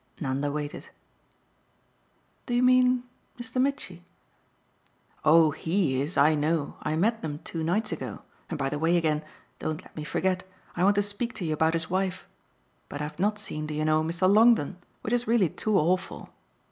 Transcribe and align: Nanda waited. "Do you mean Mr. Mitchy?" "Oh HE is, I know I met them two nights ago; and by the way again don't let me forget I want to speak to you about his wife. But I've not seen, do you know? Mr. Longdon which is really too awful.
Nanda 0.19 0.51
waited. 0.51 0.89
"Do 2.47 2.55
you 2.55 2.63
mean 2.63 3.03
Mr. 3.39 3.61
Mitchy?" 3.61 4.03
"Oh 5.23 5.51
HE 5.51 6.01
is, 6.01 6.17
I 6.17 6.33
know 6.33 6.75
I 6.81 6.95
met 6.95 7.21
them 7.21 7.39
two 7.43 7.63
nights 7.63 7.91
ago; 7.91 8.23
and 8.49 8.57
by 8.57 8.67
the 8.67 8.79
way 8.79 8.97
again 8.97 9.23
don't 9.59 9.83
let 9.83 9.95
me 9.95 10.03
forget 10.03 10.43
I 10.75 10.83
want 10.83 10.95
to 10.95 11.03
speak 11.03 11.35
to 11.35 11.45
you 11.45 11.53
about 11.53 11.75
his 11.75 11.91
wife. 11.91 12.25
But 12.89 12.99
I've 12.99 13.19
not 13.19 13.37
seen, 13.37 13.67
do 13.67 13.75
you 13.75 13.85
know? 13.85 14.03
Mr. 14.03 14.27
Longdon 14.27 14.77
which 15.01 15.13
is 15.13 15.27
really 15.27 15.49
too 15.49 15.77
awful. 15.77 16.29